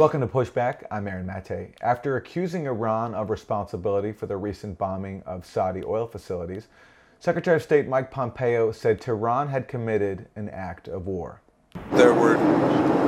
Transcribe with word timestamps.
Welcome 0.00 0.22
to 0.22 0.26
Pushback. 0.26 0.84
I'm 0.90 1.06
Aaron 1.06 1.26
Mate. 1.26 1.74
After 1.82 2.16
accusing 2.16 2.66
Iran 2.66 3.14
of 3.14 3.28
responsibility 3.28 4.12
for 4.12 4.24
the 4.24 4.38
recent 4.38 4.78
bombing 4.78 5.22
of 5.26 5.44
Saudi 5.44 5.84
oil 5.84 6.06
facilities, 6.06 6.68
Secretary 7.18 7.56
of 7.56 7.62
State 7.62 7.86
Mike 7.86 8.10
Pompeo 8.10 8.72
said 8.72 8.98
Tehran 8.98 9.48
had 9.48 9.68
committed 9.68 10.26
an 10.36 10.48
act 10.48 10.88
of 10.88 11.06
war. 11.06 11.42
There 11.92 12.14
were 12.14 12.38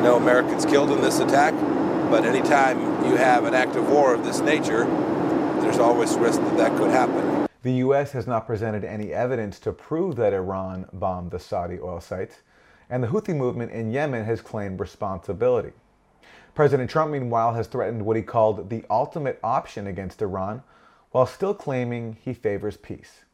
no 0.02 0.18
Americans 0.18 0.66
killed 0.66 0.91
in 0.91 1.00
this 1.00 1.18
attack, 1.20 1.55
but 2.11 2.27
anytime 2.27 2.79
you 3.06 3.16
have 3.16 3.46
an 3.46 3.54
act 3.54 3.74
of 3.74 3.88
war 3.88 4.12
of 4.12 4.22
this 4.22 4.40
nature, 4.40 4.84
there's 5.62 5.79
always 5.79 6.14
risk 6.16 6.43
that 6.43 6.59
that 6.59 6.77
could 6.77 6.90
happen. 6.90 7.48
The 7.62 7.72
U.S. 7.72 8.12
has 8.12 8.27
not 8.27 8.46
presented 8.46 8.84
any 8.84 9.14
evidence 9.14 9.59
to 9.61 9.72
prove 9.72 10.16
that 10.16 10.34
Iran 10.34 10.84
bombed 10.93 11.30
the 11.30 11.38
Saudi 11.38 11.79
oil 11.80 12.02
sites, 12.02 12.43
and 12.90 13.02
the 13.02 13.09
Houthi 13.09 13.34
movement 13.34 13.72
in 13.72 13.93
Yemen 13.93 14.27
has 14.27 14.43
claimed 14.43 14.79
responsibility. 14.79 15.73
President 16.55 16.91
Trump, 16.91 17.11
meanwhile, 17.11 17.55
has 17.55 17.66
threatened 17.66 18.05
what 18.05 18.16
he 18.16 18.23
called 18.23 18.69
the 18.69 18.84
ultimate 18.91 19.38
option 19.42 19.87
against 19.87 20.20
Iran, 20.20 20.62
while 21.11 21.25
still 21.25 21.55
claiming 21.55 22.19
he 22.20 22.34
favors 22.34 22.77
peace. 22.77 23.25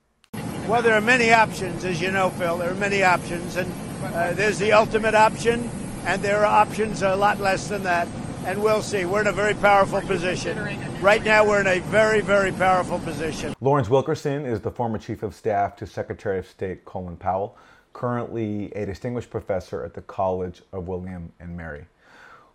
Well, 0.69 0.83
there 0.83 0.95
are 0.95 1.01
many 1.01 1.33
options, 1.33 1.85
as 1.85 2.01
you 2.01 2.13
know, 2.13 2.31
Phil. 2.31 2.59
There 2.59 2.71
are 2.71 2.75
many 2.75 3.03
options, 3.03 3.57
and 3.57 3.73
uh, 4.05 4.35
there's 4.35 4.59
the 4.59 4.73
ultimate 4.73 5.17
option, 5.17 5.69
and 6.05 6.23
there 6.23 6.41
are 6.41 6.47
options 6.47 7.03
a 7.03 7.17
lot 7.17 7.41
less 7.41 7.69
than 7.69 7.83
that. 7.83 8.07
And 8.45 8.63
we'll 8.63 8.83
see. 8.83 9.05
We're 9.05 9.23
in 9.23 9.27
a 9.27 9.33
very 9.33 9.55
powerful 9.55 10.01
position. 10.01 10.57
Right 11.01 11.25
now, 11.25 11.45
we're 11.45 11.61
in 11.61 11.67
a 11.67 11.81
very, 11.81 12.21
very 12.21 12.53
powerful 12.53 13.01
position. 13.01 13.53
Lawrence 13.61 13.91
Wilkerson 13.91 14.47
is 14.47 14.61
the 14.61 14.71
former 14.71 14.97
chief 14.97 15.25
of 15.25 15.35
staff 15.35 15.75
to 15.77 15.87
Secretary 15.87 16.39
of 16.39 16.47
State 16.47 16.85
Colin 16.85 17.17
Powell, 17.17 17.57
currently 17.95 18.73
a 18.75 18.87
distinguished 18.87 19.29
professor 19.29 19.85
at 19.85 19.93
the 19.93 20.03
College 20.03 20.63
of 20.73 20.87
William 20.87 21.33
and 21.41 21.57
Mary. 21.57 21.87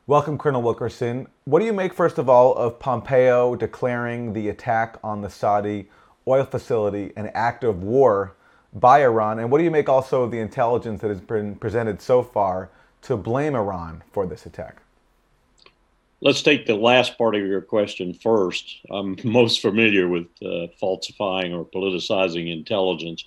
Welcome, 0.05 0.38
Colonel 0.38 0.62
Wilkerson. 0.62 1.27
What 1.45 1.59
do 1.59 1.66
you 1.66 1.72
make, 1.72 1.94
first 1.94 2.17
of 2.17 2.28
all, 2.28 2.53
of 2.55 2.78
Pompeo 2.78 3.55
declaring 3.55 4.33
the 4.33 4.50
attack 4.50 4.97
on 5.02 5.22
the 5.22 5.30
Saudi 5.30 5.88
oil 6.28 6.44
facility 6.44 7.14
an 7.16 7.31
act 7.33 7.64
of 7.64 7.83
war 7.83 8.36
by 8.73 9.02
Iran? 9.02 9.39
And 9.39 9.50
what 9.50 9.59
do 9.59 9.63
you 9.63 9.72
make 9.72 9.88
also 9.88 10.23
of 10.23 10.31
the 10.31 10.39
intelligence 10.39 11.00
that 11.00 11.08
has 11.08 11.22
been 11.22 11.55
presented 11.55 12.02
so 12.02 12.22
far 12.22 12.69
to 13.03 13.16
blame 13.16 13.55
Iran 13.55 14.03
for 14.11 14.25
this 14.25 14.45
attack? 14.45 14.81
Let's 16.19 16.41
take 16.41 16.66
the 16.66 16.75
last 16.75 17.17
part 17.17 17.33
of 17.35 17.45
your 17.45 17.61
question 17.61 18.13
first. 18.13 18.81
I'm 18.91 19.16
most 19.23 19.61
familiar 19.61 20.09
with 20.09 20.28
uh, 20.45 20.67
falsifying 20.81 21.53
or 21.53 21.63
politicizing 21.63 22.52
intelligence. 22.52 23.23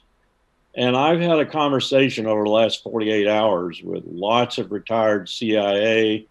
And 0.74 0.94
I've 0.94 1.20
had 1.20 1.38
a 1.38 1.46
conversation 1.46 2.26
over 2.26 2.44
the 2.44 2.50
last 2.50 2.82
48 2.82 3.26
hours 3.26 3.80
with 3.82 4.04
lots 4.04 4.58
of 4.58 4.70
retired 4.72 5.30
CIA, 5.30 6.26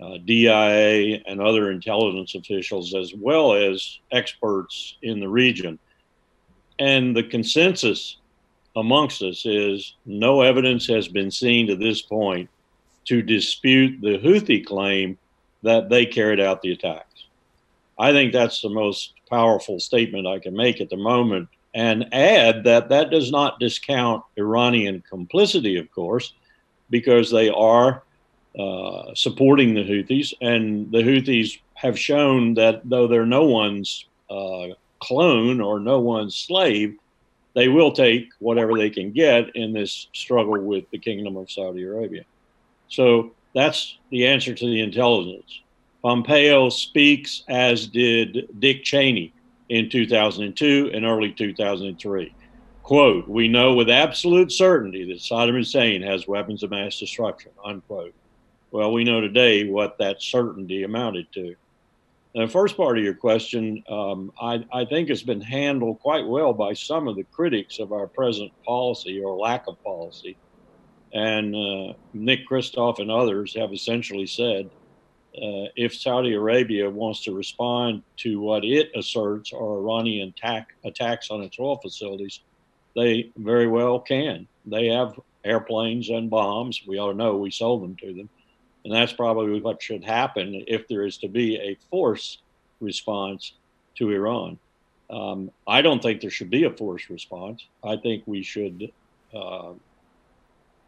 uh, 0.00 0.18
DIA, 0.24 1.20
and 1.26 1.40
other 1.40 1.70
intelligence 1.70 2.34
officials, 2.34 2.94
as 2.94 3.14
well 3.14 3.54
as 3.54 3.98
experts 4.12 4.96
in 5.02 5.20
the 5.20 5.28
region. 5.28 5.78
And 6.78 7.16
the 7.16 7.22
consensus 7.22 8.18
amongst 8.76 9.22
us 9.22 9.46
is 9.46 9.94
no 10.04 10.42
evidence 10.42 10.86
has 10.86 11.08
been 11.08 11.30
seen 11.30 11.66
to 11.66 11.76
this 11.76 12.02
point 12.02 12.50
to 13.06 13.22
dispute 13.22 14.00
the 14.00 14.18
Houthi 14.18 14.64
claim 14.64 15.16
that 15.62 15.88
they 15.88 16.04
carried 16.04 16.40
out 16.40 16.60
the 16.60 16.72
attacks. 16.72 17.24
I 17.98 18.12
think 18.12 18.32
that's 18.32 18.60
the 18.60 18.68
most 18.68 19.14
powerful 19.30 19.80
statement 19.80 20.26
I 20.26 20.38
can 20.38 20.54
make 20.54 20.80
at 20.80 20.90
the 20.90 20.96
moment. 20.96 21.48
And 21.74 22.12
add 22.12 22.64
that 22.64 22.88
that 22.88 23.10
does 23.10 23.30
not 23.30 23.60
discount 23.60 24.22
Iranian 24.36 25.02
complicity, 25.08 25.78
of 25.78 25.90
course, 25.90 26.34
because 26.90 27.30
they 27.30 27.48
are 27.50 28.02
uh, 28.58 29.14
supporting 29.14 29.74
the 29.74 29.84
Houthis, 29.84 30.34
and 30.40 30.90
the 30.90 31.02
Houthis 31.02 31.60
have 31.74 31.98
shown 31.98 32.54
that 32.54 32.80
though 32.84 33.06
they're 33.06 33.26
no 33.26 33.44
one's 33.44 34.06
uh, 34.30 34.68
clone 34.98 35.60
or 35.60 35.78
no 35.78 36.00
one's 36.00 36.36
slave, 36.36 36.96
they 37.54 37.68
will 37.68 37.92
take 37.92 38.28
whatever 38.38 38.76
they 38.76 38.90
can 38.90 39.12
get 39.12 39.54
in 39.56 39.72
this 39.72 40.08
struggle 40.12 40.58
with 40.60 40.88
the 40.90 40.98
Kingdom 40.98 41.36
of 41.36 41.50
Saudi 41.50 41.82
Arabia. 41.82 42.24
So 42.88 43.32
that's 43.54 43.98
the 44.10 44.26
answer 44.26 44.54
to 44.54 44.66
the 44.66 44.80
intelligence. 44.80 45.60
Pompeo 46.02 46.68
speaks 46.68 47.42
as 47.48 47.86
did 47.86 48.48
Dick 48.60 48.84
Cheney 48.84 49.32
in 49.68 49.90
2002 49.90 50.90
and 50.94 51.04
early 51.04 51.32
2003. 51.32 52.34
Quote, 52.82 53.26
we 53.26 53.48
know 53.48 53.74
with 53.74 53.90
absolute 53.90 54.52
certainty 54.52 55.04
that 55.06 55.18
Saddam 55.18 55.56
Hussein 55.56 56.02
has 56.02 56.28
weapons 56.28 56.62
of 56.62 56.70
mass 56.70 57.00
destruction, 57.00 57.50
unquote. 57.64 58.14
Well, 58.70 58.92
we 58.92 59.04
know 59.04 59.20
today 59.20 59.68
what 59.68 59.98
that 59.98 60.20
certainty 60.20 60.82
amounted 60.82 61.32
to. 61.32 61.54
the 62.34 62.48
first 62.48 62.76
part 62.76 62.98
of 62.98 63.04
your 63.04 63.14
question, 63.14 63.82
um, 63.88 64.32
I, 64.40 64.64
I, 64.72 64.84
think 64.84 65.08
has 65.08 65.22
been 65.22 65.40
handled 65.40 66.00
quite 66.00 66.26
well 66.26 66.52
by 66.52 66.74
some 66.74 67.08
of 67.08 67.16
the 67.16 67.24
critics 67.24 67.78
of 67.78 67.92
our 67.92 68.06
present 68.06 68.52
policy 68.64 69.20
or 69.20 69.36
lack 69.38 69.66
of 69.68 69.82
policy. 69.82 70.36
And 71.14 71.54
uh, 71.54 71.94
Nick 72.12 72.46
Kristof 72.48 72.98
and 72.98 73.10
others 73.10 73.54
have 73.54 73.72
essentially 73.72 74.26
said 74.26 74.68
uh, 75.36 75.68
if 75.76 75.94
Saudi 75.94 76.34
Arabia 76.34 76.90
wants 76.90 77.22
to 77.24 77.34
respond 77.34 78.02
to 78.18 78.40
what 78.40 78.64
it 78.64 78.90
asserts 78.94 79.52
are 79.52 79.78
Iranian 79.78 80.30
attack, 80.30 80.74
attacks 80.84 81.30
on 81.30 81.42
its 81.42 81.58
oil 81.58 81.76
facilities, 81.76 82.40
they 82.94 83.30
very 83.36 83.66
well 83.66 84.00
can. 84.00 84.48
They 84.66 84.88
have 84.88 85.18
airplanes 85.44 86.08
and 86.08 86.28
bombs. 86.28 86.82
We 86.86 86.96
to 86.96 87.14
know 87.14 87.36
we 87.36 87.50
sold 87.50 87.82
them 87.82 87.96
to 87.96 88.12
them. 88.12 88.28
And 88.86 88.94
that's 88.94 89.12
probably 89.12 89.60
what 89.60 89.82
should 89.82 90.04
happen 90.04 90.62
if 90.68 90.86
there 90.86 91.04
is 91.04 91.18
to 91.18 91.26
be 91.26 91.56
a 91.56 91.76
force 91.90 92.38
response 92.78 93.54
to 93.96 94.12
Iran. 94.12 94.60
Um, 95.10 95.50
I 95.66 95.82
don't 95.82 96.00
think 96.00 96.20
there 96.20 96.30
should 96.30 96.50
be 96.50 96.62
a 96.62 96.70
force 96.70 97.10
response. 97.10 97.66
I 97.82 97.96
think 97.96 98.22
we 98.26 98.44
should, 98.44 98.92
uh, 99.34 99.72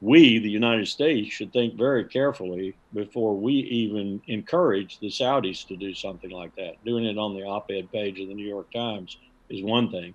we, 0.01 0.39
the 0.39 0.49
United 0.49 0.87
States, 0.87 1.33
should 1.33 1.53
think 1.53 1.75
very 1.75 2.05
carefully 2.05 2.77
before 2.95 3.37
we 3.37 3.55
even 3.55 4.23
encourage 4.29 5.01
the 5.01 5.09
Saudis 5.09 5.67
to 5.67 5.75
do 5.75 5.93
something 5.93 6.31
like 6.31 6.55
that. 6.55 6.75
Doing 6.85 7.05
it 7.05 7.19
on 7.19 7.35
the 7.35 7.43
op 7.43 7.69
ed 7.69 7.91
page 7.91 8.21
of 8.21 8.29
the 8.29 8.35
New 8.35 8.47
York 8.47 8.73
Times 8.73 9.17
is 9.49 9.65
one 9.65 9.91
thing, 9.91 10.15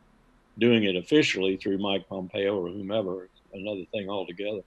doing 0.58 0.86
it 0.86 0.96
officially 0.96 1.58
through 1.58 1.80
Mike 1.80 2.08
Pompeo 2.08 2.58
or 2.58 2.70
whomever 2.70 3.26
is 3.26 3.30
another 3.54 3.84
thing 3.92 4.10
altogether. 4.10 4.62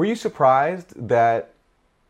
Were 0.00 0.06
you 0.06 0.16
surprised 0.16 1.08
that 1.10 1.52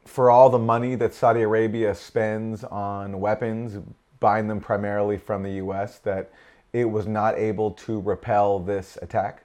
for 0.04 0.30
all 0.30 0.48
the 0.48 0.60
money 0.60 0.94
that 0.94 1.12
Saudi 1.12 1.42
Arabia 1.42 1.92
spends 1.92 2.62
on 2.62 3.18
weapons, 3.18 3.84
buying 4.20 4.46
them 4.46 4.60
primarily 4.60 5.18
from 5.18 5.42
the 5.42 5.54
U.S., 5.54 5.98
that 6.04 6.30
it 6.72 6.84
was 6.84 7.08
not 7.08 7.36
able 7.36 7.72
to 7.72 8.00
repel 8.00 8.60
this 8.60 8.96
attack? 9.02 9.42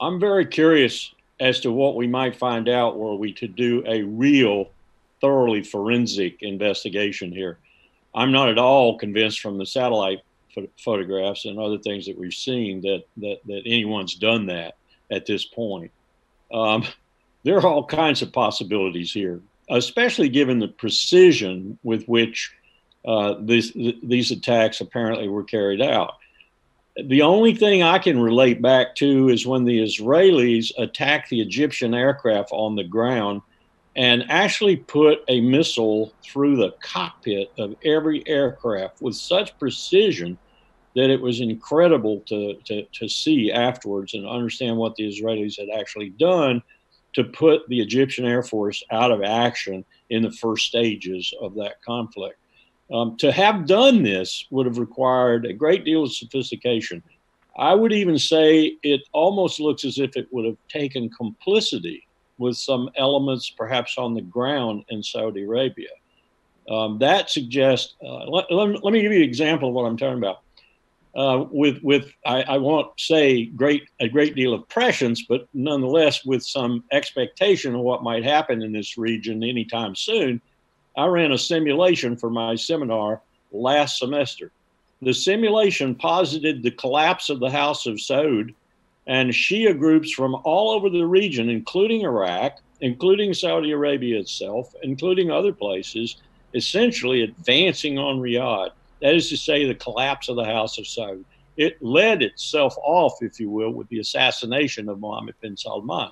I'm 0.00 0.20
very 0.20 0.46
curious 0.46 1.12
as 1.40 1.58
to 1.58 1.72
what 1.72 1.96
we 1.96 2.06
might 2.06 2.36
find 2.36 2.68
out 2.68 2.98
were 2.98 3.16
we 3.16 3.32
to 3.32 3.48
do 3.48 3.82
a 3.88 4.02
real, 4.02 4.70
thoroughly 5.20 5.64
forensic 5.64 6.40
investigation 6.40 7.32
here. 7.32 7.58
I'm 8.14 8.30
not 8.30 8.48
at 8.48 8.58
all 8.58 8.96
convinced 8.96 9.40
from 9.40 9.58
the 9.58 9.66
satellite 9.66 10.20
ph- 10.54 10.70
photographs 10.78 11.46
and 11.46 11.58
other 11.58 11.78
things 11.78 12.06
that 12.06 12.16
we've 12.16 12.32
seen 12.32 12.80
that, 12.82 13.02
that, 13.16 13.40
that 13.46 13.62
anyone's 13.66 14.14
done 14.14 14.46
that 14.46 14.76
at 15.10 15.26
this 15.26 15.44
point. 15.44 15.90
Um, 16.54 16.84
there 17.42 17.58
are 17.58 17.66
all 17.66 17.84
kinds 17.84 18.22
of 18.22 18.32
possibilities 18.32 19.12
here, 19.12 19.40
especially 19.68 20.28
given 20.28 20.60
the 20.60 20.68
precision 20.68 21.78
with 21.82 22.04
which 22.06 22.52
uh, 23.04 23.34
these, 23.40 23.72
these 24.02 24.30
attacks 24.30 24.80
apparently 24.80 25.28
were 25.28 25.44
carried 25.44 25.82
out. 25.82 26.14
The 26.96 27.22
only 27.22 27.54
thing 27.54 27.82
I 27.82 27.98
can 27.98 28.20
relate 28.20 28.62
back 28.62 28.94
to 28.96 29.28
is 29.28 29.46
when 29.46 29.64
the 29.64 29.80
Israelis 29.80 30.70
attacked 30.78 31.28
the 31.28 31.42
Egyptian 31.42 31.92
aircraft 31.92 32.50
on 32.52 32.76
the 32.76 32.84
ground 32.84 33.42
and 33.96 34.24
actually 34.30 34.76
put 34.76 35.24
a 35.28 35.40
missile 35.40 36.12
through 36.22 36.56
the 36.56 36.70
cockpit 36.80 37.50
of 37.58 37.74
every 37.84 38.26
aircraft 38.28 39.02
with 39.02 39.16
such 39.16 39.58
precision 39.58 40.38
that 40.94 41.10
it 41.10 41.20
was 41.20 41.40
incredible 41.40 42.20
to, 42.20 42.54
to, 42.64 42.84
to 42.84 43.08
see 43.08 43.50
afterwards 43.50 44.14
and 44.14 44.26
understand 44.26 44.76
what 44.76 44.94
the 44.96 45.08
Israelis 45.08 45.58
had 45.58 45.68
actually 45.78 46.10
done 46.10 46.62
to 47.14 47.24
put 47.24 47.68
the 47.68 47.80
Egyptian 47.80 48.24
Air 48.24 48.42
Force 48.42 48.82
out 48.90 49.10
of 49.10 49.22
action 49.22 49.84
in 50.10 50.22
the 50.22 50.30
first 50.30 50.66
stages 50.66 51.32
of 51.40 51.54
that 51.54 51.82
conflict. 51.82 52.38
Um, 52.92 53.16
to 53.18 53.32
have 53.32 53.66
done 53.66 54.02
this 54.02 54.46
would 54.50 54.66
have 54.66 54.78
required 54.78 55.46
a 55.46 55.52
great 55.52 55.84
deal 55.84 56.04
of 56.04 56.12
sophistication. 56.12 57.02
I 57.56 57.74
would 57.74 57.92
even 57.92 58.18
say 58.18 58.76
it 58.82 59.02
almost 59.12 59.58
looks 59.58 59.84
as 59.84 59.98
if 59.98 60.16
it 60.16 60.28
would 60.32 60.44
have 60.44 60.58
taken 60.68 61.08
complicity 61.10 62.06
with 62.38 62.56
some 62.56 62.90
elements 62.96 63.50
perhaps 63.50 63.96
on 63.96 64.14
the 64.14 64.22
ground 64.22 64.84
in 64.88 65.02
Saudi 65.02 65.44
Arabia. 65.44 65.88
Um, 66.68 66.98
that 66.98 67.30
suggests, 67.30 67.94
uh, 68.02 68.24
let, 68.24 68.50
let, 68.50 68.82
let, 68.82 68.92
me 68.92 69.02
give 69.02 69.12
you 69.12 69.18
an 69.18 69.24
example 69.24 69.68
of 69.68 69.74
what 69.74 69.84
I'm 69.84 69.96
talking 69.96 70.18
about 70.18 70.43
uh, 71.16 71.44
with 71.50 71.82
with 71.82 72.10
I, 72.26 72.42
I, 72.42 72.58
won't 72.58 72.88
say 72.98 73.46
great 73.46 73.88
a 74.00 74.08
great 74.08 74.34
deal 74.34 74.52
of 74.52 74.68
prescience, 74.68 75.24
but 75.28 75.46
nonetheless 75.54 76.24
with 76.24 76.42
some 76.42 76.82
expectation 76.90 77.74
of 77.74 77.82
what 77.82 78.02
might 78.02 78.24
happen 78.24 78.62
in 78.62 78.72
this 78.72 78.98
region 78.98 79.44
anytime 79.44 79.94
soon. 79.94 80.40
I 80.96 81.06
ran 81.06 81.32
a 81.32 81.38
simulation 81.38 82.16
for 82.16 82.30
my 82.30 82.54
seminar 82.56 83.20
last 83.52 83.98
semester. 83.98 84.50
The 85.02 85.14
simulation 85.14 85.94
posited 85.94 86.62
the 86.62 86.70
collapse 86.70 87.30
of 87.30 87.40
the 87.40 87.50
House 87.50 87.86
of 87.86 87.96
Saud 87.96 88.54
and 89.06 89.30
Shia 89.30 89.78
groups 89.78 90.10
from 90.10 90.34
all 90.44 90.70
over 90.70 90.88
the 90.88 91.06
region, 91.06 91.48
including 91.48 92.02
Iraq, 92.02 92.58
including 92.80 93.34
Saudi 93.34 93.72
Arabia 93.72 94.18
itself, 94.18 94.74
including 94.82 95.30
other 95.30 95.52
places, 95.52 96.16
essentially 96.54 97.22
advancing 97.22 97.98
on 97.98 98.20
Riyadh. 98.20 98.70
That 99.04 99.16
is 99.16 99.28
to 99.28 99.36
say, 99.36 99.66
the 99.66 99.74
collapse 99.74 100.30
of 100.30 100.36
the 100.36 100.46
House 100.46 100.78
of 100.78 100.86
Saud. 100.86 101.26
It 101.58 101.76
led 101.82 102.22
itself 102.22 102.74
off, 102.82 103.18
if 103.20 103.38
you 103.38 103.50
will, 103.50 103.70
with 103.70 103.86
the 103.90 103.98
assassination 103.98 104.88
of 104.88 104.98
Mohammed 104.98 105.34
bin 105.42 105.58
Salman, 105.58 106.08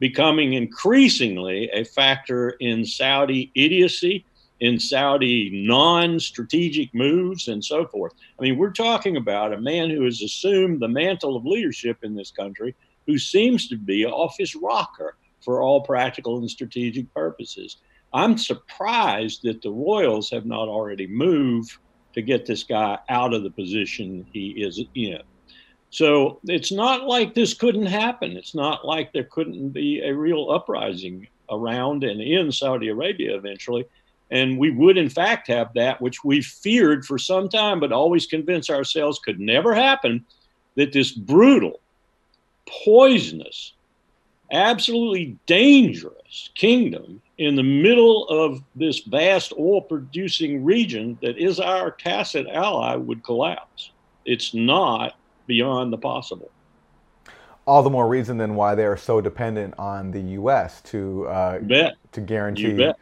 becoming 0.00 0.52
increasingly 0.52 1.70
a 1.72 1.82
factor 1.82 2.50
in 2.60 2.84
Saudi 2.84 3.50
idiocy, 3.54 4.26
in 4.60 4.78
Saudi 4.78 5.64
non 5.66 6.20
strategic 6.20 6.94
moves, 6.94 7.48
and 7.48 7.64
so 7.64 7.86
forth. 7.86 8.12
I 8.38 8.42
mean, 8.42 8.58
we're 8.58 8.70
talking 8.70 9.16
about 9.16 9.54
a 9.54 9.60
man 9.60 9.88
who 9.88 10.04
has 10.04 10.20
assumed 10.20 10.80
the 10.80 10.88
mantle 10.88 11.36
of 11.36 11.46
leadership 11.46 12.00
in 12.02 12.14
this 12.14 12.32
country, 12.32 12.74
who 13.06 13.16
seems 13.16 13.66
to 13.68 13.78
be 13.78 14.04
off 14.04 14.34
his 14.36 14.54
rocker 14.54 15.16
for 15.42 15.62
all 15.62 15.80
practical 15.80 16.36
and 16.36 16.50
strategic 16.50 17.12
purposes. 17.14 17.78
I'm 18.12 18.36
surprised 18.36 19.40
that 19.44 19.62
the 19.62 19.70
Royals 19.70 20.28
have 20.28 20.44
not 20.44 20.68
already 20.68 21.06
moved 21.06 21.78
to 22.16 22.22
get 22.22 22.46
this 22.46 22.64
guy 22.64 22.98
out 23.08 23.34
of 23.34 23.42
the 23.42 23.50
position 23.50 24.26
he 24.32 24.48
is 24.50 24.82
in. 24.94 25.20
So 25.90 26.40
it's 26.44 26.72
not 26.72 27.04
like 27.04 27.34
this 27.34 27.54
couldn't 27.54 27.86
happen. 27.86 28.36
It's 28.36 28.54
not 28.54 28.84
like 28.84 29.12
there 29.12 29.24
couldn't 29.24 29.68
be 29.68 30.00
a 30.00 30.14
real 30.14 30.50
uprising 30.50 31.28
around 31.50 32.04
and 32.04 32.20
in 32.20 32.50
Saudi 32.50 32.88
Arabia 32.88 33.36
eventually. 33.36 33.84
And 34.30 34.58
we 34.58 34.70
would, 34.70 34.96
in 34.96 35.08
fact, 35.08 35.46
have 35.48 35.72
that, 35.74 36.00
which 36.00 36.24
we 36.24 36.42
feared 36.42 37.04
for 37.04 37.18
some 37.18 37.48
time, 37.48 37.78
but 37.78 37.92
always 37.92 38.26
convinced 38.26 38.70
ourselves 38.70 39.20
could 39.20 39.38
never 39.38 39.74
happen 39.74 40.24
that 40.74 40.92
this 40.92 41.12
brutal, 41.12 41.80
poisonous, 42.84 43.74
absolutely 44.50 45.36
dangerous 45.46 46.50
kingdom 46.54 47.20
in 47.38 47.56
the 47.56 47.62
middle 47.62 48.26
of 48.28 48.62
this 48.74 49.00
vast 49.00 49.52
oil 49.58 49.82
producing 49.82 50.64
region 50.64 51.18
that 51.22 51.36
is 51.36 51.60
our 51.60 51.90
tacit 51.90 52.46
ally 52.46 52.96
would 52.96 53.22
collapse. 53.24 53.90
It's 54.24 54.54
not 54.54 55.16
beyond 55.46 55.92
the 55.92 55.98
possible. 55.98 56.50
All 57.66 57.82
the 57.82 57.90
more 57.90 58.08
reason 58.08 58.38
then 58.38 58.54
why 58.54 58.74
they 58.74 58.84
are 58.84 58.96
so 58.96 59.20
dependent 59.20 59.74
on 59.78 60.12
the 60.12 60.20
U.S. 60.20 60.80
to 60.82 61.26
uh, 61.26 61.58
to 62.12 62.20
guarantee 62.20 62.92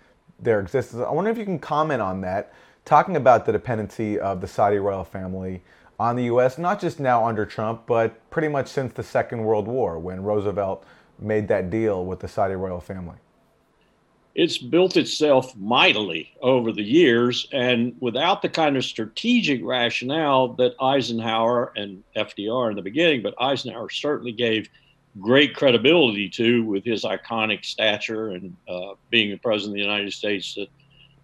their 0.41 0.61
existence. 0.61 1.03
I 1.03 1.11
wonder 1.11 1.31
if 1.31 1.39
you 1.39 1.45
can 1.45 1.59
comment 1.59 2.01
on 2.01 2.23
that, 2.23 2.53
talking 2.85 3.17
about 3.17 3.45
the 3.45 3.53
dependency 3.53 4.19
of 4.19 4.41
the 4.41 4.49
Saudi 4.49 4.79
royal 4.79 5.05
family 5.05 5.63
on 5.99 6.17
the 6.17 6.25
U.S. 6.25 6.59
Not 6.59 6.81
just 6.81 6.99
now 6.99 7.27
under 7.27 7.45
Trump, 7.45 7.83
but 7.87 8.31
pretty 8.31 8.49
much 8.49 8.69
since 8.69 8.95
the 8.95 9.03
Second 9.03 9.45
World 9.45 9.69
War 9.69 9.99
when 9.99 10.23
Roosevelt 10.23 10.85
made 11.19 11.49
that 11.49 11.71
deal 11.71 12.05
with 12.05 12.21
the 12.21 12.29
Saudi 12.29 12.55
royal 12.55 12.81
family? 12.81 13.17
It's 14.35 14.59
built 14.59 14.97
itself 14.97 15.55
mightily 15.57 16.33
over 16.43 16.73
the 16.73 16.83
years, 16.83 17.47
and 17.53 17.95
without 18.01 18.43
the 18.43 18.49
kind 18.49 18.77
of 18.77 18.85
strategic 18.85 19.65
rationale 19.65 20.49
that 20.55 20.75
Eisenhower 20.81 21.73
and 21.77 22.03
FDR 22.17 22.71
in 22.71 22.77
the 22.77 22.83
beginning, 22.83 23.23
but 23.23 23.35
Eisenhower 23.41 23.91
certainly 23.91 24.33
gave 24.33 24.69
great 25.21 25.55
credibility 25.55 26.29
to 26.29 26.65
with 26.65 26.85
his 26.85 27.05
iconic 27.05 27.65
stature 27.65 28.31
and 28.31 28.57
uh, 28.69 28.95
being 29.11 29.31
the 29.31 29.37
president 29.37 29.75
of 29.75 29.77
the 29.77 29.93
United 29.93 30.13
States, 30.13 30.55
that 30.57 30.67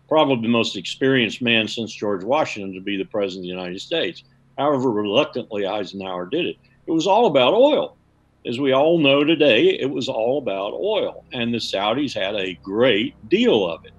probably 0.08 0.42
the 0.42 0.48
most 0.48 0.76
experienced 0.76 1.42
man 1.42 1.66
since 1.66 1.92
George 1.92 2.22
Washington 2.22 2.74
to 2.74 2.80
be 2.80 2.96
the 2.96 3.04
president 3.04 3.40
of 3.40 3.42
the 3.42 3.60
United 3.60 3.80
States. 3.80 4.22
However 4.56 4.88
reluctantly 4.90 5.66
Eisenhower 5.66 6.26
did 6.26 6.46
it, 6.46 6.56
it 6.86 6.92
was 6.92 7.08
all 7.08 7.26
about 7.26 7.54
oil 7.54 7.96
as 8.46 8.58
we 8.58 8.72
all 8.72 8.98
know 8.98 9.24
today, 9.24 9.78
it 9.78 9.90
was 9.90 10.08
all 10.08 10.38
about 10.38 10.72
oil, 10.72 11.24
and 11.32 11.52
the 11.52 11.58
Saudis 11.58 12.14
had 12.14 12.34
a 12.34 12.58
great 12.62 13.14
deal 13.28 13.68
of 13.68 13.84
it. 13.84 13.92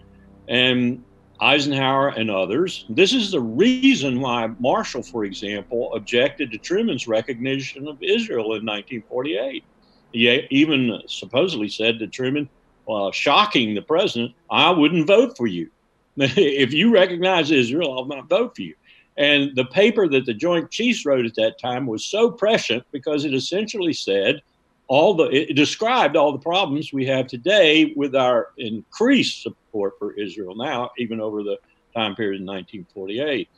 And 0.48 1.04
Eisenhower 1.40 2.10
and 2.10 2.30
others, 2.30 2.86
this 2.90 3.14
is 3.14 3.32
the 3.32 3.40
reason 3.40 4.20
why 4.20 4.48
Marshall, 4.60 5.04
for 5.04 5.26
example, 5.26 5.94
objected 5.94 6.52
to 6.52 6.58
Truman's 6.58 7.08
recognition 7.08 7.88
of 7.88 7.98
Israel 8.02 8.54
in 8.56 8.66
1948. 8.66 9.64
He 10.12 10.48
even 10.52 11.02
supposedly 11.08 11.70
said 11.70 12.00
to 12.00 12.08
Truman, 12.08 12.50
well, 12.86 13.12
shocking 13.12 13.74
the 13.74 13.82
president, 13.82 14.34
I 14.50 14.72
wouldn't 14.72 15.08
vote 15.08 15.38
for 15.38 15.48
you. 15.48 15.70
if 16.18 16.74
you 16.74 16.94
recognize 16.94 17.52
Israel, 17.52 17.98
I'll 17.98 18.06
not 18.06 18.28
vote 18.28 18.56
for 18.56 18.64
you. 18.64 18.76
And 19.18 19.56
the 19.56 19.66
paper 19.66 20.08
that 20.08 20.26
the 20.26 20.34
Joint 20.34 20.72
Chiefs 20.72 21.06
wrote 21.06 21.26
at 21.26 21.36
that 21.36 21.60
time 21.60 21.86
was 21.86 22.06
so 22.06 22.32
prescient 22.32 22.84
because 22.92 23.26
it 23.26 23.34
essentially 23.34 23.94
said 23.94 24.42
all 24.88 25.14
the 25.14 25.26
it 25.26 25.56
described 25.56 26.16
all 26.16 26.32
the 26.32 26.40
problems 26.40 26.92
we 26.92 27.06
have 27.06 27.28
today 27.28 27.94
with 27.96 28.16
our 28.16 28.50
increased 28.58 29.44
support 29.44 29.94
for 30.00 30.14
Israel 30.14 30.56
now, 30.56 30.92
even 30.98 31.20
over 31.20 31.44
the 31.44 31.58
time 31.94 32.16
period 32.16 32.42
in 32.42 32.48
1948. 32.48 33.50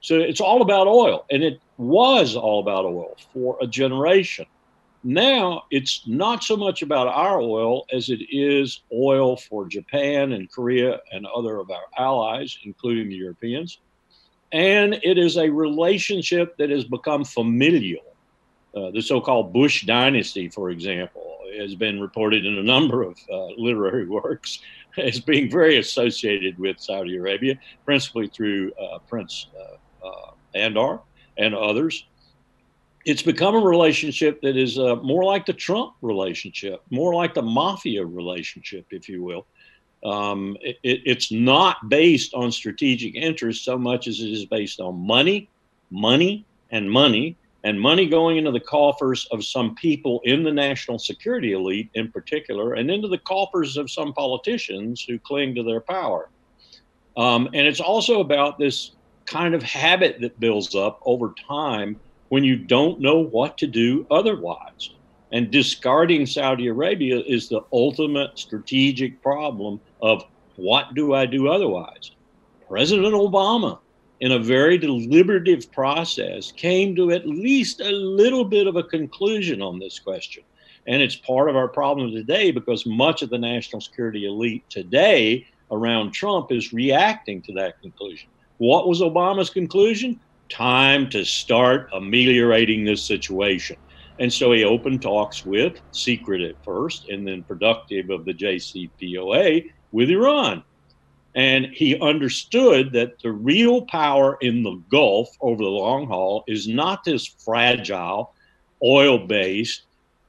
So 0.00 0.16
it's 0.16 0.40
all 0.40 0.62
about 0.62 0.86
oil, 0.86 1.26
and 1.30 1.42
it 1.42 1.60
was 1.76 2.34
all 2.34 2.60
about 2.60 2.84
oil 2.86 3.16
for 3.32 3.56
a 3.60 3.66
generation. 3.66 4.46
Now 5.02 5.64
it's 5.70 6.06
not 6.06 6.44
so 6.44 6.56
much 6.56 6.82
about 6.82 7.08
our 7.08 7.40
oil 7.40 7.84
as 7.92 8.10
it 8.10 8.20
is 8.30 8.82
oil 8.92 9.36
for 9.36 9.66
Japan 9.66 10.32
and 10.32 10.50
Korea 10.50 11.00
and 11.12 11.26
other 11.26 11.58
of 11.58 11.70
our 11.70 11.84
allies, 11.98 12.58
including 12.64 13.08
the 13.08 13.16
Europeans 13.16 13.78
and 14.52 14.94
it 15.02 15.18
is 15.18 15.36
a 15.36 15.48
relationship 15.48 16.56
that 16.56 16.70
has 16.70 16.84
become 16.84 17.24
familial. 17.24 18.02
Uh, 18.74 18.90
the 18.90 19.02
so-called 19.02 19.52
Bush 19.52 19.84
dynasty, 19.84 20.48
for 20.48 20.70
example, 20.70 21.38
has 21.58 21.74
been 21.74 22.00
reported 22.00 22.46
in 22.46 22.58
a 22.58 22.62
number 22.62 23.02
of 23.02 23.18
uh, 23.32 23.46
literary 23.56 24.06
works 24.08 24.60
as 24.98 25.20
being 25.20 25.50
very 25.50 25.78
associated 25.78 26.58
with 26.58 26.78
Saudi 26.78 27.16
Arabia, 27.16 27.58
principally 27.84 28.28
through 28.28 28.72
uh, 28.72 28.98
Prince 29.08 29.46
uh, 29.58 30.06
uh, 30.06 30.30
Bandar 30.52 31.00
and 31.38 31.54
others. 31.54 32.06
It's 33.06 33.22
become 33.22 33.54
a 33.54 33.60
relationship 33.60 34.42
that 34.42 34.56
is 34.56 34.78
uh, 34.78 34.96
more 34.96 35.24
like 35.24 35.46
the 35.46 35.52
Trump 35.52 35.94
relationship, 36.02 36.82
more 36.90 37.14
like 37.14 37.34
the 37.34 37.42
mafia 37.42 38.04
relationship, 38.04 38.86
if 38.90 39.08
you 39.08 39.22
will, 39.22 39.46
um, 40.04 40.56
it, 40.60 40.78
it's 40.82 41.30
not 41.30 41.88
based 41.88 42.34
on 42.34 42.50
strategic 42.50 43.14
interest 43.14 43.64
so 43.64 43.76
much 43.76 44.06
as 44.06 44.20
it 44.20 44.30
is 44.30 44.46
based 44.46 44.80
on 44.80 45.06
money, 45.06 45.48
money, 45.90 46.44
and 46.70 46.90
money, 46.90 47.36
and 47.64 47.78
money 47.78 48.06
going 48.06 48.38
into 48.38 48.50
the 48.50 48.60
coffers 48.60 49.26
of 49.32 49.44
some 49.44 49.74
people 49.74 50.20
in 50.24 50.42
the 50.42 50.52
national 50.52 50.98
security 50.98 51.52
elite 51.52 51.90
in 51.94 52.10
particular, 52.10 52.74
and 52.74 52.90
into 52.90 53.08
the 53.08 53.18
coffers 53.18 53.76
of 53.76 53.90
some 53.90 54.12
politicians 54.14 55.04
who 55.06 55.18
cling 55.18 55.54
to 55.54 55.62
their 55.62 55.80
power. 55.80 56.30
Um, 57.16 57.48
and 57.52 57.66
it's 57.66 57.80
also 57.80 58.20
about 58.20 58.58
this 58.58 58.92
kind 59.26 59.54
of 59.54 59.62
habit 59.62 60.20
that 60.20 60.40
builds 60.40 60.74
up 60.74 61.00
over 61.04 61.34
time 61.46 62.00
when 62.30 62.44
you 62.44 62.56
don't 62.56 63.00
know 63.00 63.18
what 63.18 63.58
to 63.58 63.66
do 63.66 64.06
otherwise. 64.10 64.90
And 65.32 65.50
discarding 65.50 66.26
Saudi 66.26 66.68
Arabia 66.68 67.20
is 67.20 67.48
the 67.48 67.60
ultimate 67.72 68.38
strategic 68.38 69.22
problem 69.22 69.80
of 70.02 70.24
what 70.56 70.94
do 70.94 71.14
I 71.14 71.26
do 71.26 71.48
otherwise? 71.48 72.12
President 72.68 73.14
Obama, 73.14 73.78
in 74.20 74.32
a 74.32 74.38
very 74.38 74.78
deliberative 74.78 75.70
process, 75.72 76.52
came 76.52 76.94
to 76.96 77.10
at 77.10 77.26
least 77.26 77.80
a 77.80 77.90
little 77.90 78.44
bit 78.44 78.66
of 78.66 78.76
a 78.76 78.82
conclusion 78.82 79.62
on 79.62 79.78
this 79.78 79.98
question. 79.98 80.44
And 80.86 81.02
it's 81.02 81.16
part 81.16 81.48
of 81.48 81.56
our 81.56 81.68
problem 81.68 82.12
today 82.12 82.50
because 82.50 82.86
much 82.86 83.22
of 83.22 83.30
the 83.30 83.38
national 83.38 83.80
security 83.80 84.26
elite 84.26 84.64
today 84.68 85.46
around 85.70 86.12
Trump 86.12 86.52
is 86.52 86.72
reacting 86.72 87.42
to 87.42 87.52
that 87.54 87.80
conclusion. 87.80 88.28
What 88.58 88.88
was 88.88 89.00
Obama's 89.00 89.50
conclusion? 89.50 90.20
Time 90.48 91.08
to 91.10 91.24
start 91.24 91.88
ameliorating 91.94 92.84
this 92.84 93.02
situation. 93.02 93.76
And 94.18 94.30
so 94.30 94.52
he 94.52 94.64
opened 94.64 95.00
talks 95.00 95.46
with, 95.46 95.80
secret 95.92 96.42
at 96.42 96.62
first, 96.62 97.08
and 97.08 97.26
then 97.26 97.42
productive 97.42 98.10
of 98.10 98.26
the 98.26 98.34
JCPOA 98.34 99.70
with 99.92 100.10
Iran. 100.10 100.62
And 101.34 101.66
he 101.66 101.98
understood 102.00 102.92
that 102.92 103.20
the 103.20 103.30
real 103.30 103.82
power 103.82 104.36
in 104.40 104.62
the 104.62 104.82
Gulf 104.90 105.36
over 105.40 105.62
the 105.62 105.68
long 105.68 106.06
haul 106.06 106.42
is 106.48 106.66
not 106.66 107.04
this 107.04 107.26
fragile, 107.26 108.32
oil 108.82 109.18
based 109.18 109.82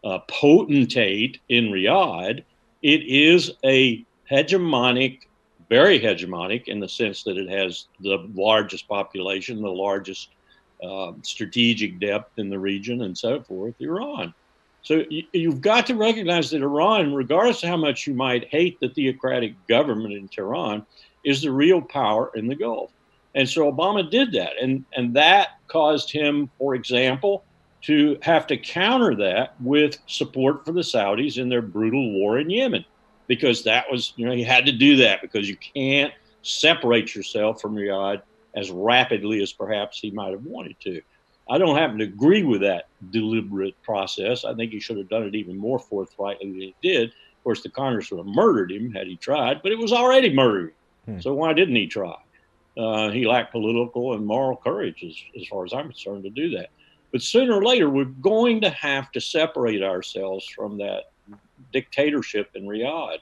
uh, 0.04 0.20
potentate 0.28 1.40
in 1.50 1.66
Riyadh. 1.66 2.44
It 2.84 3.04
is 3.04 3.52
a 3.64 4.06
hegemonic, 4.30 5.22
very 5.70 6.00
hegemonic 6.00 6.68
in 6.68 6.80
the 6.80 6.90
sense 6.90 7.24
that 7.24 7.38
it 7.38 7.50
has 7.50 7.88
the 8.00 8.28
largest 8.36 8.88
population, 8.88 9.62
the 9.62 9.70
largest 9.70 10.30
uh, 10.84 11.14
strategic 11.24 12.00
depth 12.00 12.38
in 12.38 12.50
the 12.50 12.60
region 12.60 13.04
and 13.04 13.18
so 13.18 13.42
forth, 13.42 13.76
Iran. 13.80 14.34
So 14.84 15.04
you, 15.10 15.52
have 15.52 15.62
got 15.62 15.86
to 15.88 15.96
recognize 15.96 16.50
that 16.52 16.64
Iran, 16.64 17.14
regardless 17.14 17.62
of 17.64 17.70
how 17.70 17.78
much 17.78 18.08
you 18.08 18.14
might 18.14 18.48
hate 18.48 18.80
the 18.80 18.90
theocratic 18.90 19.56
government 19.68 20.14
in 20.14 20.28
Tehran, 20.28 20.86
is 21.24 21.42
the 21.42 21.52
real 21.52 21.82
power 21.82 22.32
in 22.36 22.48
the 22.48 22.56
Gulf. 22.56 22.92
And 23.36 23.48
so 23.48 23.72
Obama 23.72 24.10
did 24.10 24.32
that. 24.34 24.54
And, 24.62 24.84
and 24.96 25.14
that 25.16 25.60
caused 25.68 26.12
him, 26.12 26.50
for 26.58 26.76
example, 26.76 27.44
to 27.84 28.18
have 28.22 28.48
to 28.48 28.58
counter 28.58 29.16
that 29.16 29.56
with 29.62 29.98
support 30.08 30.66
for 30.66 30.72
the 30.72 30.82
Saudis 30.82 31.38
in 31.38 31.50
their 31.50 31.62
brutal 31.62 32.12
war 32.12 32.40
in 32.40 32.50
Yemen, 32.50 32.86
because 33.28 33.64
that 33.64 33.86
was, 33.90 34.14
you 34.16 34.26
know, 34.26 34.34
he 34.34 34.44
had 34.44 34.66
to 34.66 34.72
do 34.72 34.98
that 34.98 35.22
because 35.22 35.48
you 35.48 35.58
can't 35.58 36.14
separate 36.42 37.16
yourself 37.16 37.62
from 37.62 37.76
Riyadh 37.76 38.22
as 38.56 38.72
rapidly 38.72 39.42
as 39.42 39.54
perhaps 39.54 40.00
he 40.00 40.12
might 40.12 40.32
have 40.32 40.44
wanted 40.44 40.80
to. 40.82 41.02
I 41.52 41.58
don't 41.58 41.76
happen 41.76 41.98
to 41.98 42.06
agree 42.06 42.44
with 42.44 42.62
that 42.62 42.88
deliberate 43.10 43.76
process. 43.84 44.46
I 44.46 44.54
think 44.54 44.72
he 44.72 44.80
should 44.80 44.98
have 44.98 45.10
done 45.10 45.24
it 45.24 45.36
even 45.36 45.58
more 45.58 45.80
forthrightly 45.80 46.50
than 46.50 46.62
he 46.62 46.76
did. 46.82 47.10
Of 47.10 47.44
course, 47.44 47.62
the 47.62 47.70
Congress 47.70 48.10
would 48.10 48.26
have 48.26 48.34
murdered 48.34 48.72
him 48.72 48.90
had 48.94 49.08
he 49.08 49.18
tried, 49.18 49.62
but 49.62 49.74
it 49.74 49.78
was 49.78 49.92
already 49.92 50.34
murdering. 50.34 50.72
Hmm. 51.06 51.20
So 51.20 51.34
why 51.34 51.52
didn't 51.52 51.76
he 51.76 51.88
try? 51.88 52.16
Uh, 52.78 53.12
he 53.12 53.28
lacked 53.28 53.52
political 53.52 54.14
and 54.14 54.26
moral 54.26 54.56
courage, 54.56 55.04
as, 55.04 55.18
as 55.42 55.46
far 55.50 55.66
as 55.66 55.74
I'm 55.74 55.90
concerned, 55.90 56.24
to 56.24 56.30
do 56.30 56.52
that. 56.52 56.70
But 57.12 57.22
sooner 57.22 57.56
or 57.56 57.66
later, 57.66 57.90
we're 57.90 58.06
going 58.06 58.62
to 58.62 58.70
have 58.70 59.12
to 59.12 59.20
separate 59.20 59.84
ourselves 59.84 60.48
from 60.48 60.78
that 60.78 61.12
dictatorship 61.74 62.52
in 62.56 62.64
Riyadh. 62.64 63.18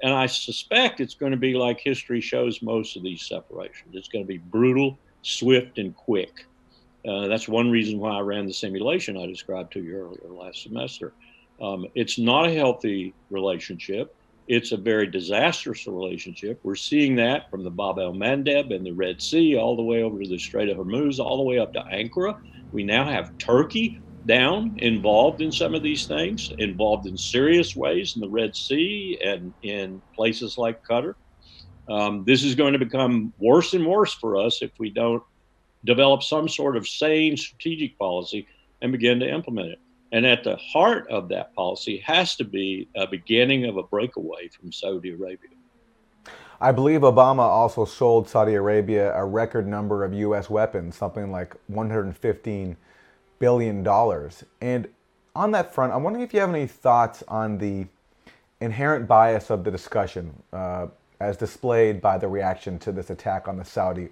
And 0.00 0.12
I 0.12 0.26
suspect 0.26 1.00
it's 1.00 1.14
going 1.14 1.32
to 1.32 1.38
be 1.38 1.54
like 1.54 1.80
history 1.80 2.20
shows 2.20 2.62
most 2.62 2.96
of 2.96 3.02
these 3.02 3.22
separations. 3.22 3.94
It's 3.94 4.06
going 4.06 4.24
to 4.24 4.28
be 4.28 4.38
brutal, 4.38 4.96
swift, 5.22 5.78
and 5.78 5.96
quick. 5.96 6.46
Uh, 7.06 7.28
that's 7.28 7.48
one 7.48 7.70
reason 7.70 7.98
why 7.98 8.16
I 8.16 8.20
ran 8.20 8.46
the 8.46 8.52
simulation 8.52 9.16
I 9.16 9.26
described 9.26 9.72
to 9.72 9.82
you 9.82 9.94
earlier 9.96 10.32
last 10.32 10.62
semester. 10.62 11.14
Um, 11.60 11.86
it's 11.94 12.18
not 12.18 12.46
a 12.46 12.54
healthy 12.54 13.14
relationship. 13.30 14.08
It's 14.46 14.72
a 14.72 14.76
very 14.76 15.06
disastrous 15.06 15.86
relationship. 15.86 16.60
We're 16.62 16.74
seeing 16.74 17.16
that 17.16 17.44
from 17.50 17.64
the 17.64 17.70
Bab 17.70 17.98
el 17.98 18.12
Mandeb 18.12 18.74
and 18.74 18.84
the 18.84 18.92
Red 18.92 19.20
Sea 19.22 19.56
all 19.56 19.76
the 19.76 19.82
way 19.82 20.02
over 20.02 20.22
to 20.22 20.28
the 20.28 20.38
Strait 20.38 20.68
of 20.68 20.78
Hormuz, 20.78 21.18
all 21.18 21.36
the 21.38 21.42
way 21.42 21.58
up 21.58 21.72
to 21.74 21.84
Ankara. 21.92 22.34
We 22.72 22.84
now 22.84 23.08
have 23.08 23.30
Turkey 23.38 23.96
down 24.26 24.74
involved 24.78 25.40
in 25.40 25.52
some 25.52 25.74
of 25.74 25.82
these 25.82 26.06
things, 26.06 26.48
involved 26.58 27.06
in 27.06 27.16
serious 27.16 27.76
ways 27.76 28.14
in 28.16 28.20
the 28.20 28.28
Red 28.30 28.56
Sea 28.56 29.18
and 29.22 29.54
in 29.62 30.02
places 30.14 30.54
like 30.56 30.78
Qatar. 30.90 31.14
Um, 31.88 32.24
this 32.26 32.42
is 32.42 32.54
going 32.54 32.72
to 32.72 32.78
become 32.78 33.32
worse 33.38 33.74
and 33.74 33.86
worse 33.86 34.14
for 34.14 34.36
us 34.36 34.62
if 34.62 34.72
we 34.78 34.90
don't 34.90 35.22
develop 35.84 36.22
some 36.22 36.48
sort 36.48 36.76
of 36.76 36.88
sane 36.88 37.36
strategic 37.36 37.98
policy 37.98 38.46
and 38.82 38.92
begin 38.92 39.20
to 39.20 39.28
implement 39.28 39.68
it. 39.68 39.80
And 40.12 40.24
at 40.24 40.44
the 40.44 40.56
heart 40.56 41.08
of 41.10 41.28
that 41.30 41.54
policy 41.54 41.98
has 41.98 42.36
to 42.36 42.44
be 42.44 42.88
a 42.94 43.06
beginning 43.06 43.64
of 43.64 43.76
a 43.76 43.82
breakaway 43.82 44.48
from 44.48 44.72
Saudi 44.72 45.10
Arabia. 45.10 45.50
I 46.60 46.72
believe 46.72 47.00
Obama 47.00 47.40
also 47.40 47.84
sold 47.84 48.28
Saudi 48.28 48.54
Arabia 48.54 49.12
a 49.14 49.24
record 49.24 49.66
number 49.66 50.04
of 50.04 50.14
U.S. 50.14 50.48
weapons, 50.48 50.96
something 50.96 51.30
like 51.30 51.54
115 51.66 52.76
billion 53.38 53.82
dollars. 53.82 54.44
And 54.60 54.88
on 55.34 55.50
that 55.50 55.74
front, 55.74 55.92
I'm 55.92 56.02
wondering 56.02 56.24
if 56.24 56.32
you 56.32 56.40
have 56.40 56.48
any 56.48 56.66
thoughts 56.66 57.24
on 57.26 57.58
the 57.58 57.86
inherent 58.60 59.08
bias 59.08 59.50
of 59.50 59.64
the 59.64 59.70
discussion 59.70 60.42
uh, 60.52 60.86
as 61.20 61.36
displayed 61.36 62.00
by 62.00 62.18
the 62.18 62.28
reaction 62.28 62.78
to 62.78 62.92
this 62.92 63.10
attack 63.10 63.48
on 63.48 63.56
the 63.56 63.64
Saudi 63.64 64.08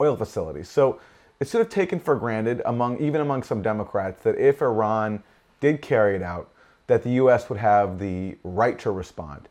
oil 0.00 0.16
facilities. 0.16 0.68
So 0.68 1.00
it's 1.40 1.50
sort 1.50 1.64
of 1.64 1.70
taken 1.72 2.00
for 2.00 2.16
granted 2.16 2.62
among 2.64 2.98
even 2.98 3.20
among 3.20 3.42
some 3.42 3.62
Democrats 3.62 4.22
that 4.22 4.36
if 4.36 4.62
Iran 4.62 5.22
did 5.60 5.82
carry 5.82 6.16
it 6.16 6.22
out, 6.22 6.50
that 6.86 7.02
the 7.02 7.10
U.S. 7.10 7.48
would 7.48 7.58
have 7.58 7.98
the 7.98 8.36
right 8.42 8.78
to 8.80 8.90
respond. 8.90 9.48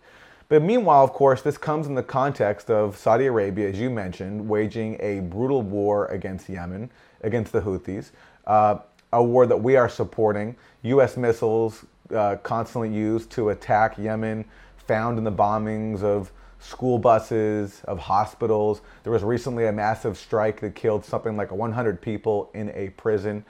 But 0.49 0.63
meanwhile, 0.63 1.03
of 1.03 1.11
course, 1.11 1.41
this 1.41 1.57
comes 1.57 1.87
in 1.87 1.95
the 1.95 2.03
context 2.03 2.69
of 2.69 2.97
Saudi 2.97 3.25
Arabia, 3.25 3.69
as 3.69 3.79
you 3.79 3.89
mentioned, 3.89 4.47
waging 4.47 4.97
a 5.01 5.19
brutal 5.19 5.61
war 5.61 6.05
against 6.07 6.47
Yemen, 6.47 6.89
against 7.21 7.51
the 7.51 7.61
Houthis, 7.61 8.11
uh, 8.45 8.79
a 9.11 9.23
war 9.23 9.45
that 9.45 9.57
we 9.57 9.75
are 9.75 9.89
supporting. 9.89 10.55
U.S. 10.83 11.17
missiles 11.17 11.85
uh, 12.15 12.37
constantly 12.37 12.89
used 12.89 13.29
to 13.31 13.49
attack 13.49 13.97
Yemen, 13.97 14.45
found 14.77 15.17
in 15.17 15.25
the 15.25 15.31
bombings 15.31 16.01
of 16.01 16.31
school 16.59 16.97
buses, 16.97 17.81
of 17.85 17.99
hospitals. 17.99 18.81
There 19.03 19.11
was 19.13 19.23
recently 19.23 19.67
a 19.67 19.71
massive 19.71 20.17
strike 20.17 20.59
that 20.61 20.75
killed 20.75 21.05
something 21.05 21.37
like 21.37 21.51
100 21.51 22.01
people 22.01 22.49
in 22.53 22.69
a 22.75 22.89
prison. 22.89 23.45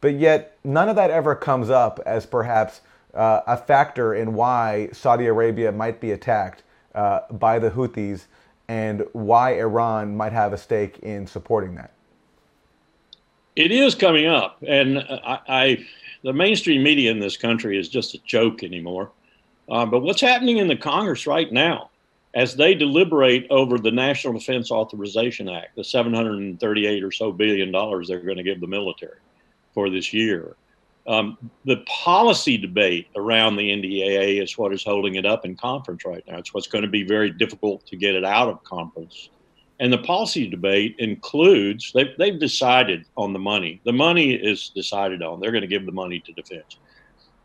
But 0.00 0.14
yet, 0.14 0.58
none 0.64 0.88
of 0.88 0.96
that 0.96 1.10
ever 1.10 1.34
comes 1.34 1.70
up 1.70 2.00
as 2.06 2.26
perhaps 2.26 2.80
uh, 3.14 3.40
a 3.46 3.56
factor 3.56 4.14
in 4.14 4.34
why 4.34 4.88
Saudi 4.92 5.26
Arabia 5.26 5.72
might 5.72 6.00
be 6.00 6.12
attacked 6.12 6.62
uh, 6.94 7.20
by 7.32 7.58
the 7.58 7.70
Houthis 7.70 8.26
and 8.68 9.04
why 9.12 9.58
Iran 9.58 10.16
might 10.16 10.32
have 10.32 10.52
a 10.52 10.58
stake 10.58 10.98
in 11.00 11.26
supporting 11.26 11.74
that. 11.76 11.92
It 13.56 13.72
is 13.72 13.94
coming 13.94 14.26
up, 14.26 14.62
and 14.66 14.98
I, 15.00 15.40
I 15.48 15.86
the 16.22 16.32
mainstream 16.32 16.82
media 16.82 17.10
in 17.10 17.18
this 17.18 17.36
country 17.36 17.78
is 17.78 17.88
just 17.88 18.14
a 18.14 18.18
joke 18.18 18.62
anymore. 18.62 19.10
Uh, 19.68 19.84
but 19.84 20.00
what's 20.00 20.20
happening 20.20 20.58
in 20.58 20.68
the 20.68 20.76
Congress 20.76 21.26
right 21.26 21.50
now, 21.52 21.90
as 22.34 22.54
they 22.54 22.74
deliberate 22.74 23.46
over 23.50 23.78
the 23.78 23.90
National 23.90 24.34
Defense 24.34 24.70
Authorization 24.70 25.48
Act, 25.48 25.76
the 25.76 25.84
738 25.84 27.02
or 27.02 27.10
so 27.10 27.32
billion 27.32 27.72
dollars 27.72 28.08
they're 28.08 28.20
going 28.20 28.36
to 28.36 28.42
give 28.42 28.60
the 28.60 28.66
military 28.66 29.18
for 29.74 29.88
this 29.90 30.12
year, 30.12 30.56
um, 31.06 31.38
the 31.64 31.78
policy 31.86 32.58
debate 32.58 33.06
around 33.16 33.56
the 33.56 33.70
NDAA 33.70 34.42
is 34.42 34.58
what 34.58 34.74
is 34.74 34.84
holding 34.84 35.14
it 35.14 35.24
up 35.24 35.46
in 35.46 35.56
conference 35.56 36.04
right 36.04 36.22
now. 36.28 36.36
It's 36.36 36.52
what's 36.52 36.66
going 36.66 36.82
to 36.82 36.90
be 36.90 37.02
very 37.02 37.30
difficult 37.30 37.86
to 37.86 37.96
get 37.96 38.14
it 38.14 38.24
out 38.24 38.48
of 38.48 38.62
conference. 38.62 39.30
And 39.80 39.90
the 39.90 39.98
policy 39.98 40.50
debate 40.50 40.96
includes 40.98 41.92
they've, 41.94 42.14
they've 42.18 42.38
decided 42.38 43.06
on 43.16 43.32
the 43.32 43.38
money. 43.38 43.80
The 43.84 43.92
money 43.92 44.34
is 44.34 44.70
decided 44.74 45.22
on. 45.22 45.40
They're 45.40 45.52
going 45.52 45.62
to 45.62 45.68
give 45.68 45.86
the 45.86 45.92
money 45.92 46.20
to 46.20 46.32
defense. 46.32 46.78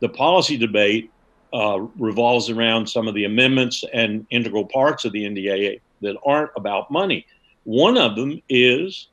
The 0.01 0.09
policy 0.09 0.57
debate 0.57 1.09
uh, 1.53 1.79
revolves 1.97 2.49
around 2.49 2.89
some 2.89 3.07
of 3.07 3.13
the 3.13 3.25
amendments 3.25 3.83
and 3.93 4.25
integral 4.31 4.65
parts 4.65 5.05
of 5.05 5.11
the 5.11 5.23
NDAA 5.23 5.79
that 6.01 6.17
aren't 6.25 6.51
about 6.55 6.91
money. 6.91 7.25
One 7.63 7.97
of 7.97 8.15
them 8.15 8.41
is, 8.49 9.07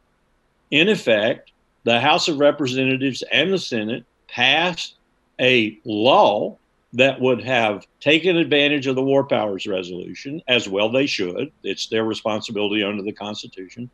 in 0.70 0.88
effect, 0.88 1.52
the 1.84 2.00
House 2.00 2.28
of 2.28 2.38
Representatives 2.38 3.22
and 3.30 3.52
the 3.52 3.58
Senate 3.58 4.04
passed 4.28 4.96
a 5.40 5.78
law 5.84 6.56
that 6.92 7.20
would 7.20 7.42
have 7.42 7.86
taken 8.00 8.36
advantage 8.36 8.86
of 8.86 8.96
the 8.96 9.02
War 9.02 9.24
Powers 9.24 9.66
Resolution, 9.66 10.42
as 10.48 10.68
well 10.68 10.90
they 10.90 11.06
should. 11.06 11.52
It's 11.62 11.86
their 11.86 12.04
responsibility 12.04 12.82
under 12.82 13.02
the 13.02 13.12
Constitution, 13.12 13.90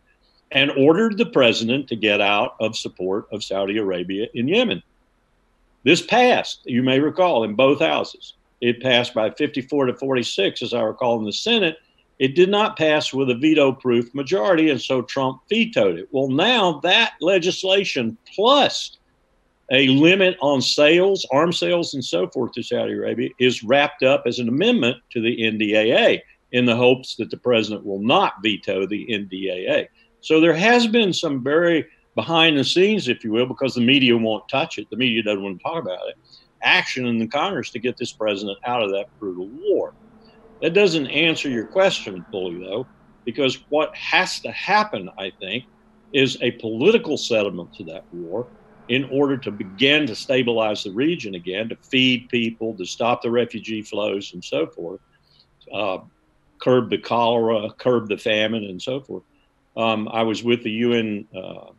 and 0.50 0.70
ordered 0.72 1.18
the 1.18 1.26
president 1.26 1.88
to 1.88 1.96
get 1.96 2.20
out 2.20 2.56
of 2.60 2.76
support 2.76 3.26
of 3.32 3.44
Saudi 3.44 3.76
Arabia 3.76 4.28
in 4.34 4.48
Yemen. 4.48 4.82
This 5.84 6.02
passed, 6.02 6.60
you 6.64 6.82
may 6.82 6.98
recall, 6.98 7.44
in 7.44 7.54
both 7.54 7.80
houses. 7.80 8.34
It 8.60 8.82
passed 8.82 9.14
by 9.14 9.30
54 9.30 9.86
to 9.86 9.94
46, 9.94 10.62
as 10.62 10.74
I 10.74 10.82
recall, 10.82 11.18
in 11.18 11.24
the 11.24 11.32
Senate. 11.32 11.76
It 12.18 12.34
did 12.34 12.48
not 12.48 12.78
pass 12.78 13.12
with 13.12 13.28
a 13.28 13.34
veto 13.34 13.72
proof 13.72 14.14
majority, 14.14 14.70
and 14.70 14.80
so 14.80 15.02
Trump 15.02 15.42
vetoed 15.50 15.98
it. 15.98 16.08
Well, 16.10 16.28
now 16.28 16.80
that 16.80 17.12
legislation 17.20 18.16
plus 18.34 18.96
a 19.70 19.88
limit 19.88 20.36
on 20.40 20.62
sales, 20.62 21.26
arms 21.32 21.58
sales, 21.58 21.92
and 21.94 22.04
so 22.04 22.28
forth 22.28 22.52
to 22.52 22.62
Saudi 22.62 22.92
Arabia 22.92 23.30
is 23.38 23.64
wrapped 23.64 24.02
up 24.02 24.22
as 24.26 24.38
an 24.38 24.48
amendment 24.48 24.96
to 25.10 25.20
the 25.20 25.36
NDAA 25.36 26.22
in 26.52 26.64
the 26.64 26.76
hopes 26.76 27.16
that 27.16 27.30
the 27.30 27.36
president 27.36 27.84
will 27.84 28.00
not 28.00 28.34
veto 28.42 28.86
the 28.86 29.06
NDAA. 29.06 29.88
So 30.20 30.40
there 30.40 30.54
has 30.54 30.86
been 30.86 31.12
some 31.12 31.42
very 31.42 31.86
behind 32.14 32.56
the 32.56 32.64
scenes, 32.64 33.08
if 33.08 33.24
you 33.24 33.32
will, 33.32 33.46
because 33.46 33.74
the 33.74 33.80
media 33.80 34.16
won't 34.16 34.48
touch 34.48 34.78
it. 34.78 34.88
The 34.90 34.96
media 34.96 35.22
doesn't 35.22 35.42
want 35.42 35.58
to 35.58 35.62
talk 35.62 35.82
about 35.82 36.08
it. 36.08 36.16
Action 36.66 37.06
in 37.06 37.18
the 37.18 37.28
Congress 37.28 37.70
to 37.70 37.78
get 37.78 37.96
this 37.96 38.12
president 38.12 38.58
out 38.66 38.82
of 38.82 38.90
that 38.90 39.06
brutal 39.20 39.48
war. 39.48 39.94
That 40.60 40.74
doesn't 40.74 41.06
answer 41.06 41.48
your 41.48 41.66
question 41.66 42.24
fully, 42.30 42.58
though, 42.58 42.86
because 43.24 43.64
what 43.68 43.94
has 43.94 44.40
to 44.40 44.50
happen, 44.50 45.08
I 45.16 45.30
think, 45.40 45.64
is 46.12 46.36
a 46.40 46.50
political 46.52 47.16
settlement 47.16 47.72
to 47.74 47.84
that 47.84 48.04
war 48.12 48.48
in 48.88 49.04
order 49.10 49.36
to 49.36 49.50
begin 49.50 50.06
to 50.06 50.14
stabilize 50.14 50.82
the 50.82 50.92
region 50.92 51.34
again, 51.34 51.68
to 51.68 51.76
feed 51.90 52.28
people, 52.30 52.76
to 52.76 52.84
stop 52.84 53.22
the 53.22 53.30
refugee 53.30 53.82
flows, 53.82 54.32
and 54.32 54.44
so 54.44 54.66
forth, 54.66 55.00
uh, 55.72 55.98
curb 56.62 56.90
the 56.90 56.98
cholera, 56.98 57.70
curb 57.78 58.08
the 58.08 58.16
famine, 58.16 58.64
and 58.64 58.80
so 58.80 59.00
forth. 59.00 59.24
Um, 59.76 60.08
I 60.10 60.22
was 60.22 60.42
with 60.42 60.62
the 60.62 60.70
UN 60.70 61.26
uh, 61.36 61.72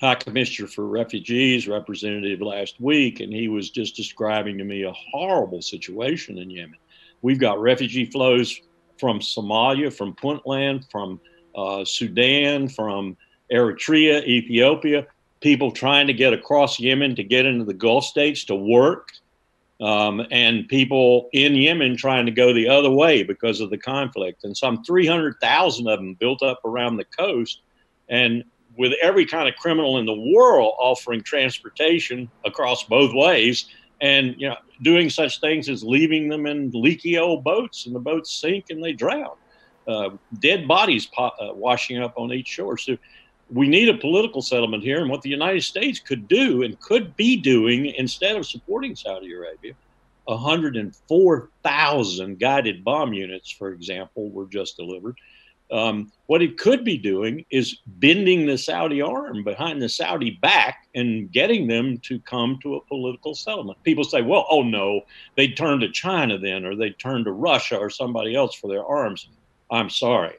High 0.00 0.14
Commissioner 0.16 0.68
for 0.68 0.86
Refugees 0.86 1.68
representative 1.68 2.40
last 2.40 2.80
week, 2.80 3.20
and 3.20 3.32
he 3.32 3.48
was 3.48 3.70
just 3.70 3.96
describing 3.96 4.58
to 4.58 4.64
me 4.64 4.84
a 4.84 4.92
horrible 4.92 5.62
situation 5.62 6.38
in 6.38 6.50
Yemen. 6.50 6.78
We've 7.22 7.40
got 7.40 7.60
refugee 7.60 8.06
flows 8.06 8.60
from 8.98 9.20
Somalia, 9.20 9.92
from 9.92 10.14
Puntland, 10.14 10.90
from 10.90 11.20
uh, 11.54 11.84
Sudan, 11.84 12.68
from 12.68 13.16
Eritrea, 13.52 14.24
Ethiopia 14.24 15.06
people 15.40 15.70
trying 15.70 16.06
to 16.06 16.12
get 16.12 16.32
across 16.32 16.80
Yemen 16.80 17.14
to 17.16 17.22
get 17.22 17.46
into 17.46 17.64
the 17.64 17.74
Gulf 17.74 18.04
states 18.04 18.44
to 18.44 18.54
work, 18.54 19.08
um, 19.80 20.26
and 20.30 20.66
people 20.68 21.28
in 21.32 21.54
Yemen 21.54 21.96
trying 21.96 22.26
to 22.26 22.32
go 22.32 22.52
the 22.52 22.68
other 22.68 22.90
way 22.90 23.22
because 23.22 23.60
of 23.60 23.70
the 23.70 23.78
conflict. 23.78 24.44
And 24.44 24.56
some 24.56 24.82
300,000 24.82 25.88
of 25.88 25.98
them 25.98 26.14
built 26.14 26.42
up 26.42 26.60
around 26.64 26.96
the 26.96 27.04
coast. 27.04 27.60
And 28.08 28.42
with 28.78 28.92
every 29.02 29.26
kind 29.26 29.48
of 29.48 29.56
criminal 29.56 29.98
in 29.98 30.06
the 30.06 30.32
world 30.34 30.74
offering 30.78 31.20
transportation 31.22 32.30
across 32.46 32.84
both 32.84 33.12
ways 33.12 33.66
and 34.00 34.36
you 34.38 34.48
know 34.48 34.56
doing 34.82 35.10
such 35.10 35.40
things 35.40 35.68
as 35.68 35.82
leaving 35.82 36.28
them 36.28 36.46
in 36.46 36.70
leaky 36.72 37.18
old 37.18 37.42
boats 37.42 37.86
and 37.86 37.94
the 37.94 38.00
boats 38.00 38.40
sink 38.40 38.66
and 38.70 38.82
they 38.82 38.92
drown. 38.92 39.34
Uh, 39.86 40.10
dead 40.40 40.66
bodies 40.68 41.06
po- 41.06 41.32
uh, 41.40 41.52
washing 41.54 41.98
up 41.98 42.12
on 42.16 42.32
each 42.32 42.46
shore. 42.46 42.76
So 42.76 42.96
we 43.50 43.66
need 43.66 43.88
a 43.88 43.96
political 43.96 44.42
settlement 44.42 44.82
here 44.82 45.00
and 45.00 45.10
what 45.10 45.22
the 45.22 45.30
united 45.30 45.62
states 45.62 45.98
could 45.98 46.28
do 46.28 46.62
and 46.62 46.78
could 46.80 47.16
be 47.16 47.36
doing 47.36 47.86
instead 47.96 48.36
of 48.36 48.46
supporting 48.46 48.94
saudi 48.94 49.32
arabia. 49.32 49.72
104,000 50.26 52.38
guided 52.38 52.84
bomb 52.84 53.14
units, 53.14 53.50
for 53.50 53.70
example, 53.70 54.30
were 54.30 54.46
just 54.46 54.76
delivered. 54.76 55.16
Um, 55.70 56.10
what 56.26 56.42
it 56.42 56.58
could 56.58 56.84
be 56.84 56.96
doing 56.96 57.44
is 57.50 57.78
bending 57.86 58.46
the 58.46 58.56
Saudi 58.56 59.02
arm 59.02 59.44
behind 59.44 59.82
the 59.82 59.88
Saudi 59.88 60.30
back 60.30 60.88
and 60.94 61.30
getting 61.30 61.66
them 61.66 61.98
to 61.98 62.18
come 62.20 62.58
to 62.62 62.76
a 62.76 62.84
political 62.84 63.34
settlement. 63.34 63.82
People 63.82 64.04
say, 64.04 64.22
well, 64.22 64.46
oh 64.50 64.62
no, 64.62 65.02
they'd 65.36 65.56
turn 65.56 65.80
to 65.80 65.90
China 65.90 66.38
then, 66.38 66.64
or 66.64 66.74
they'd 66.74 66.98
turn 66.98 67.24
to 67.24 67.32
Russia 67.32 67.76
or 67.78 67.90
somebody 67.90 68.34
else 68.34 68.54
for 68.54 68.68
their 68.68 68.84
arms. 68.84 69.28
I'm 69.70 69.90
sorry. 69.90 70.36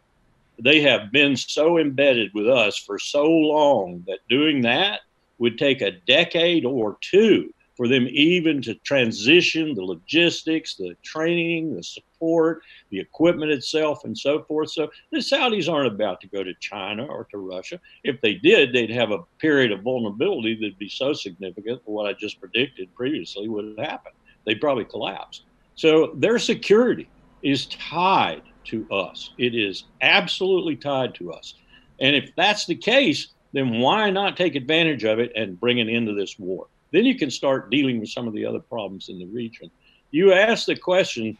They 0.57 0.81
have 0.81 1.11
been 1.11 1.35
so 1.37 1.77
embedded 1.77 2.33
with 2.33 2.47
us 2.47 2.77
for 2.77 2.99
so 2.99 3.25
long 3.25 4.03
that 4.07 4.19
doing 4.29 4.61
that 4.61 5.01
would 5.37 5.57
take 5.57 5.81
a 5.81 5.91
decade 5.91 6.65
or 6.65 6.97
two 7.01 7.53
for 7.79 7.87
them 7.87 8.09
even 8.11 8.61
to 8.61 8.75
transition 8.75 9.73
the 9.73 9.81
logistics, 9.81 10.75
the 10.75 10.93
training, 11.01 11.73
the 11.73 11.81
support, 11.81 12.61
the 12.89 12.99
equipment 12.99 13.53
itself, 13.53 14.03
and 14.03 14.17
so 14.17 14.43
forth. 14.43 14.69
So 14.69 14.91
the 15.13 15.19
Saudis 15.19 15.71
aren't 15.71 15.87
about 15.87 16.19
to 16.19 16.27
go 16.27 16.43
to 16.43 16.53
China 16.55 17.05
or 17.05 17.23
to 17.31 17.37
Russia. 17.37 17.79
If 18.03 18.19
they 18.19 18.33
did, 18.33 18.73
they'd 18.73 18.89
have 18.89 19.11
a 19.11 19.23
period 19.37 19.71
of 19.71 19.83
vulnerability 19.83 20.55
that'd 20.55 20.77
be 20.77 20.89
so 20.89 21.13
significant 21.13 21.81
that 21.85 21.89
what 21.89 22.05
I 22.05 22.11
just 22.11 22.41
predicted 22.41 22.93
previously 22.95 23.47
would 23.47 23.79
happen. 23.79 24.11
They'd 24.45 24.59
probably 24.59 24.83
collapse. 24.83 25.43
So 25.75 26.11
their 26.17 26.37
security 26.37 27.07
is 27.43 27.67
tied 27.67 28.41
to 28.65 28.85
us. 28.91 29.29
It 29.37 29.55
is 29.55 29.85
absolutely 30.01 30.75
tied 30.75 31.15
to 31.15 31.31
us. 31.31 31.53
And 32.01 32.13
if 32.13 32.31
that's 32.35 32.65
the 32.65 32.75
case, 32.75 33.29
then 33.53 33.79
why 33.79 34.09
not 34.09 34.35
take 34.35 34.55
advantage 34.55 35.05
of 35.05 35.19
it 35.19 35.31
and 35.33 35.57
bring 35.57 35.79
an 35.79 35.87
end 35.87 36.07
to 36.07 36.13
this 36.13 36.37
war? 36.37 36.67
Then 36.91 37.05
you 37.05 37.15
can 37.15 37.31
start 37.31 37.69
dealing 37.69 37.99
with 37.99 38.09
some 38.09 38.27
of 38.27 38.33
the 38.33 38.45
other 38.45 38.59
problems 38.59 39.09
in 39.09 39.19
the 39.19 39.27
region. 39.27 39.69
You 40.11 40.33
asked 40.33 40.65
the 40.65 40.75
question 40.75 41.37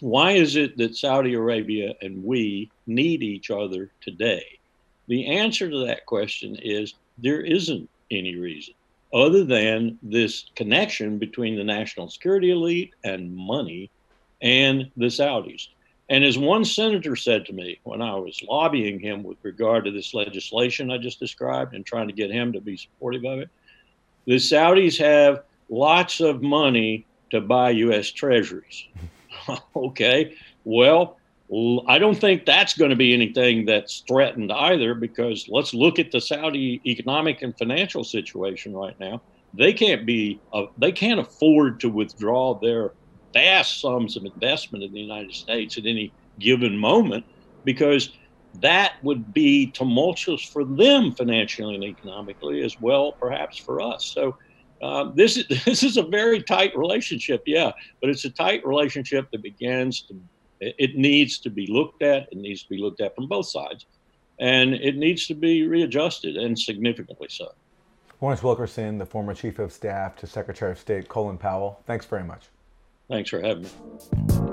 why 0.00 0.32
is 0.32 0.54
it 0.54 0.76
that 0.76 0.96
Saudi 0.96 1.34
Arabia 1.34 1.94
and 2.02 2.22
we 2.22 2.70
need 2.86 3.22
each 3.22 3.50
other 3.50 3.90
today? 4.00 4.44
The 5.08 5.26
answer 5.26 5.68
to 5.68 5.86
that 5.86 6.06
question 6.06 6.56
is 6.62 6.94
there 7.18 7.40
isn't 7.40 7.88
any 8.10 8.36
reason 8.36 8.74
other 9.12 9.42
than 9.44 9.98
this 10.02 10.50
connection 10.54 11.18
between 11.18 11.56
the 11.56 11.64
national 11.64 12.10
security 12.10 12.50
elite 12.50 12.92
and 13.04 13.34
money 13.34 13.90
and 14.42 14.90
the 14.96 15.06
Saudis. 15.06 15.68
And 16.10 16.24
as 16.24 16.38
one 16.38 16.64
senator 16.64 17.16
said 17.16 17.46
to 17.46 17.52
me 17.52 17.80
when 17.84 18.02
I 18.02 18.14
was 18.14 18.42
lobbying 18.48 19.00
him 19.00 19.22
with 19.22 19.38
regard 19.42 19.84
to 19.84 19.90
this 19.90 20.14
legislation 20.14 20.90
I 20.90 20.98
just 20.98 21.20
described 21.20 21.74
and 21.74 21.84
trying 21.84 22.08
to 22.08 22.14
get 22.14 22.30
him 22.30 22.52
to 22.52 22.60
be 22.60 22.76
supportive 22.76 23.24
of 23.24 23.40
it, 23.40 23.50
the 24.28 24.34
Saudis 24.34 24.98
have 24.98 25.42
lots 25.70 26.20
of 26.20 26.42
money 26.42 27.06
to 27.30 27.40
buy 27.40 27.70
U.S. 27.70 28.10
treasuries. 28.10 28.86
okay, 29.76 30.36
well, 30.64 31.16
I 31.86 31.98
don't 31.98 32.14
think 32.14 32.44
that's 32.44 32.76
going 32.76 32.90
to 32.90 32.96
be 32.96 33.14
anything 33.14 33.64
that's 33.64 34.04
threatened 34.06 34.52
either 34.52 34.94
because 34.94 35.48
let's 35.48 35.72
look 35.72 35.98
at 35.98 36.12
the 36.12 36.20
Saudi 36.20 36.82
economic 36.84 37.40
and 37.40 37.56
financial 37.56 38.04
situation 38.04 38.74
right 38.74 38.98
now. 39.00 39.22
They 39.54 39.72
can't 39.72 40.04
be, 40.04 40.38
uh, 40.52 40.66
they 40.76 40.92
can't 40.92 41.18
afford 41.18 41.80
to 41.80 41.88
withdraw 41.88 42.52
their 42.60 42.92
vast 43.32 43.80
sums 43.80 44.14
of 44.14 44.26
investment 44.26 44.84
in 44.84 44.92
the 44.92 45.00
United 45.00 45.34
States 45.34 45.78
at 45.78 45.86
any 45.86 46.12
given 46.38 46.76
moment 46.76 47.24
because 47.64 48.10
that 48.60 48.94
would 49.02 49.32
be 49.32 49.70
tumultuous 49.70 50.42
for 50.42 50.64
them 50.64 51.12
financially 51.12 51.74
and 51.74 51.84
economically 51.84 52.62
as 52.62 52.80
well, 52.80 53.12
perhaps 53.12 53.56
for 53.56 53.80
us. 53.80 54.04
So 54.04 54.36
uh, 54.82 55.10
this 55.14 55.36
is 55.36 55.46
this 55.64 55.82
is 55.82 55.96
a 55.96 56.02
very 56.02 56.42
tight 56.42 56.76
relationship, 56.76 57.42
yeah, 57.46 57.72
but 58.00 58.10
it's 58.10 58.24
a 58.24 58.30
tight 58.30 58.66
relationship 58.66 59.30
that 59.30 59.42
begins 59.42 60.02
to 60.02 60.20
it 60.60 60.96
needs 60.96 61.38
to 61.38 61.50
be 61.50 61.66
looked 61.66 62.02
at. 62.02 62.28
It 62.32 62.38
needs 62.38 62.62
to 62.64 62.68
be 62.68 62.78
looked 62.78 63.00
at 63.00 63.14
from 63.14 63.28
both 63.28 63.46
sides, 63.46 63.86
and 64.40 64.74
it 64.74 64.96
needs 64.96 65.26
to 65.28 65.34
be 65.34 65.66
readjusted 65.66 66.36
and 66.36 66.58
significantly 66.58 67.28
so. 67.30 67.52
Lawrence 68.20 68.42
Wilkerson, 68.42 68.98
the 68.98 69.06
former 69.06 69.34
chief 69.34 69.60
of 69.60 69.72
staff 69.72 70.16
to 70.16 70.26
Secretary 70.26 70.72
of 70.72 70.78
State 70.78 71.08
Colin 71.08 71.38
Powell. 71.38 71.80
Thanks 71.86 72.06
very 72.06 72.24
much. 72.24 72.46
Thanks 73.08 73.30
for 73.30 73.40
having 73.40 73.64
me. 73.64 74.47